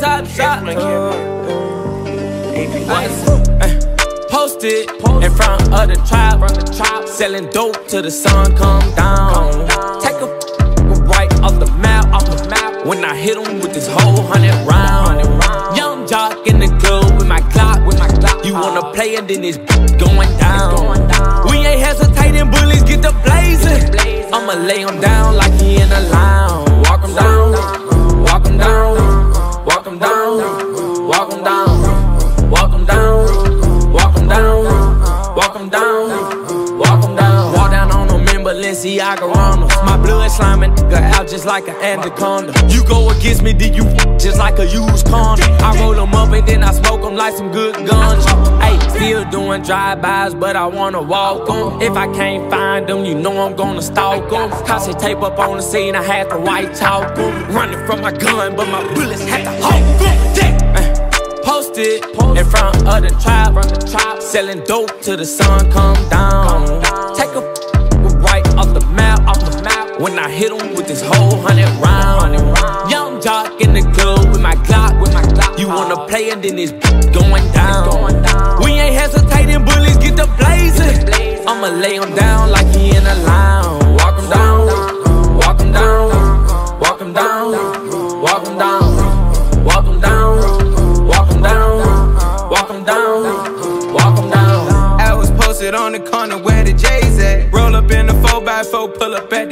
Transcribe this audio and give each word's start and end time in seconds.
shot. 0.00 0.66
Eh, 3.62 3.80
Posted 4.28 4.90
in 5.22 5.32
front 5.34 5.62
of 5.72 5.88
the 5.88 5.96
tribe, 6.06 7.08
selling 7.08 7.48
dope 7.50 7.86
till 7.88 8.02
the 8.02 8.10
sun 8.10 8.54
come 8.56 8.94
down. 8.94 9.66
Take 10.00 10.20
a 10.20 10.26
right 11.04 11.32
off 11.40 11.58
the 11.58 11.70
map, 11.80 12.06
off 12.12 12.26
the 12.26 12.48
map. 12.48 12.86
When 12.86 13.04
I 13.04 13.16
hit 13.16 13.36
him 13.36 13.60
with 13.60 13.72
this 13.72 13.88
whole 13.88 14.22
hundred 14.26 14.54
round. 14.66 15.24
Young 15.76 16.06
jock 16.06 16.46
in 16.46 16.58
the 16.58 16.68
club 16.78 17.16
with 17.18 17.26
my 17.26 17.40
clock, 17.52 17.84
with 17.86 17.98
my 17.98 18.08
clock. 18.08 18.44
You 18.44 18.54
wanna 18.54 18.80
uh-huh. 18.80 18.92
play 18.92 19.14
it, 19.14 19.28
then 19.28 19.44
it's 19.44 19.58
going 20.02 20.32
down. 20.38 21.06
We 21.48 21.56
ain't 21.66 21.80
hesitating, 21.80 22.50
bullies 22.50 22.82
get 22.82 23.02
the 23.02 23.12
blazing. 23.24 23.94
I'ma 24.32 24.54
lay 24.66 24.80
him 24.80 25.00
down 25.00 25.36
like 25.36 25.52
he 25.60 25.76
in 25.76 25.90
a 25.90 26.00
lounge. 26.10 26.25
Balenciaga. 38.86 39.84
My 39.84 39.96
blood 39.96 40.30
sliming 40.30 40.74
nigga 40.76 41.00
out 41.14 41.28
just 41.28 41.46
like 41.46 41.68
an 41.68 41.76
anaconda. 41.76 42.52
You 42.68 42.84
go 42.84 43.10
against 43.10 43.42
me, 43.42 43.52
then 43.52 43.74
you 43.74 43.84
just 44.18 44.38
like 44.38 44.58
a 44.58 44.66
used 44.66 45.06
condom. 45.06 45.50
I 45.60 45.78
roll 45.80 45.94
them 45.94 46.14
up 46.14 46.32
and 46.32 46.46
then 46.46 46.62
I 46.62 46.72
smoke 46.72 47.02
them 47.02 47.16
like 47.16 47.34
some 47.34 47.50
good 47.52 47.74
guns. 47.86 48.24
Hey, 48.62 48.78
still 48.90 49.24
doing 49.30 49.62
drive-bys, 49.62 50.34
but 50.34 50.56
I 50.56 50.66
wanna 50.66 51.02
walk 51.02 51.48
'em. 51.50 51.80
If 51.82 51.96
I 51.96 52.06
can't 52.14 52.50
find 52.50 52.86
them, 52.86 53.04
you 53.04 53.14
know 53.14 53.40
I'm 53.44 53.56
gonna 53.56 53.82
stalk 53.82 54.32
'em. 54.32 54.50
Cause 54.66 54.94
tape 54.96 55.22
up 55.22 55.38
on 55.38 55.56
the 55.56 55.62
scene, 55.62 55.94
I 55.94 56.02
had 56.02 56.30
to 56.30 56.38
white 56.38 56.74
talk 56.74 57.18
'em. 57.18 57.54
Running 57.54 57.84
from 57.86 58.00
my 58.02 58.12
gun, 58.12 58.54
but 58.56 58.68
my 58.68 58.82
bullets 58.94 59.22
had 59.22 59.44
to 59.44 59.64
hold 59.64 59.82
'em. 60.02 60.76
Uh, 60.76 60.82
Posted 61.44 62.04
in 62.36 62.44
front 62.44 62.76
of 62.88 63.02
the 63.02 63.10
tribe, 63.22 64.22
selling 64.22 64.62
dope 64.66 65.00
till 65.00 65.16
the 65.16 65.24
sun 65.24 65.70
come 65.70 65.96
down. 66.10 66.82
Take 67.14 67.34
a 67.34 67.55
When 69.98 70.18
I 70.18 70.30
hit 70.30 70.52
him 70.52 70.74
with 70.74 70.86
this 70.86 71.00
whole 71.00 71.40
hundred 71.40 71.68
round. 71.80 72.34
Young 72.90 73.18
jock 73.20 73.60
in 73.62 73.72
the 73.72 73.80
club 73.92 74.28
with 74.30 74.42
my 74.42 74.54
clock, 74.66 75.00
with 75.00 75.14
my 75.14 75.22
clock. 75.22 75.58
You 75.58 75.68
wanna 75.68 76.06
play 76.06 76.28
it, 76.28 76.42
then 76.42 76.58
it's 76.58 76.72
going 77.16 77.50
down. 77.52 78.12
We 78.62 78.72
ain't 78.72 78.94
hesitating, 78.94 79.64
bullies 79.64 79.96
get 79.96 80.16
the 80.16 80.26
blazing. 80.36 81.48
I'ma 81.48 81.68
lay 81.68 81.96
him 81.96 82.14
down 82.14 82.50
like 82.50 82.66
he 82.76 82.90
in 82.90 83.06
a 83.06 83.14
lounge. 83.24 84.00
Walk 84.00 84.20
him 84.20 84.28
down, 84.28 85.38
walk 85.38 85.60
him 85.60 85.72
down, 85.72 86.78
walk 86.78 87.00
him 87.00 87.12
down, 87.14 88.20
walk 88.20 88.46
him 88.46 88.58
down, 88.58 88.96
on 95.86 95.92
the 95.92 96.00
corner 96.00 96.38
where 96.38 96.64
the 96.64 96.72
J's 96.72 97.18
at. 97.18 97.52
Roll 97.52 97.74
up 97.74 97.90
in 97.90 98.06
the 98.06 98.12
4x4, 98.12 98.98
pull 98.98 99.14
up 99.14 99.32
at 99.32 99.45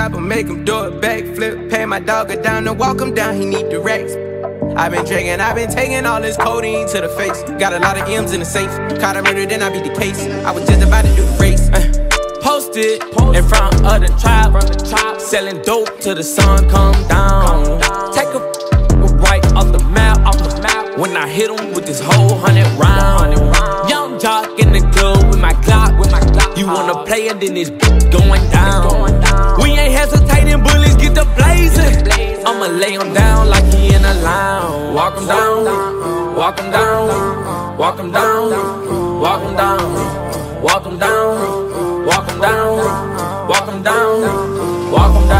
Chopper 0.00 0.14
the 0.14 0.20
make 0.22 0.46
him 0.46 0.64
do 0.64 0.74
a 0.76 0.90
backflip. 0.90 1.70
Pay 1.70 1.84
my 1.84 2.00
dog 2.00 2.30
a 2.30 2.42
down 2.42 2.64
to 2.64 2.72
walk 2.72 2.98
him 2.98 3.12
down, 3.12 3.34
he 3.36 3.44
need 3.44 3.68
the 3.68 3.78
racks. 3.78 4.14
i 4.74 4.88
been 4.88 5.04
drinking, 5.04 5.42
i 5.42 5.52
been 5.52 5.68
taking 5.70 6.06
all 6.06 6.22
this 6.22 6.38
codeine 6.38 6.88
to 6.88 7.02
the 7.02 7.08
face. 7.10 7.42
Got 7.60 7.74
a 7.74 7.78
lot 7.80 8.00
of 8.00 8.08
M's 8.08 8.32
in 8.32 8.40
the 8.40 8.46
safe. 8.46 8.70
Caught 8.98 9.18
a 9.18 9.22
murder, 9.22 9.44
then 9.44 9.62
I 9.62 9.68
beat 9.68 9.84
the 9.84 9.94
case. 9.94 10.26
I 10.46 10.52
was 10.52 10.66
just 10.66 10.80
about 10.80 11.04
to 11.04 11.14
do 11.16 11.22
the 11.22 11.36
race. 11.38 11.68
Uh, 11.68 11.84
Posted 12.40 13.02
in 13.36 13.44
front 13.44 13.74
of 13.84 14.00
the 14.00 14.08
tribe, 14.16 15.20
selling 15.20 15.60
dope 15.60 16.00
till 16.00 16.14
the 16.14 16.24
sun 16.24 16.66
come 16.70 16.96
down. 17.06 17.78
Take 18.14 18.32
a 18.32 18.40
right 19.20 19.44
off 19.52 19.70
the 19.70 19.84
map, 19.84 20.16
off 20.24 20.38
the 20.38 20.62
map. 20.62 20.96
When 20.98 21.14
I 21.14 21.28
hit 21.28 21.50
him 21.50 21.74
with 21.74 21.84
this 21.84 22.00
whole 22.00 22.38
hundred 22.38 22.64
round. 22.80 23.36
Young 23.90 24.18
jock 24.18 24.58
in 24.58 24.72
the 24.72 24.80
club 24.96 25.28
with 25.28 25.40
my 25.40 25.52
clock, 25.60 25.92
with 25.98 26.10
my. 26.10 26.20
You 26.56 26.66
wanna 26.68 27.04
play 27.04 27.26
it, 27.26 27.38
then 27.40 27.54
it's 27.54 27.68
going 28.08 28.50
down. 28.50 29.19
The 31.14 31.24
blazing. 31.36 31.96
I'ma 32.46 32.66
lay 32.66 32.94
him 32.94 33.12
down 33.14 33.48
like 33.48 33.64
he 33.74 33.94
in 33.94 34.04
a 34.04 34.14
lounge. 34.22 34.94
Walk 34.94 35.14
him 35.18 35.26
down, 35.26 35.64
walk 36.36 36.58
him 36.58 36.70
down, 36.70 37.78
walk 37.78 37.98
him 37.98 38.10
down, 38.10 38.50
walk 39.20 39.42
him 39.42 39.56
down, 39.56 40.62
walk 40.62 40.84
him 40.86 40.98
down, 40.98 42.04
walk 42.06 42.28
him 42.28 42.40
down, 42.40 43.48
walk 43.48 43.68
him 43.68 43.82
down, 45.28 45.39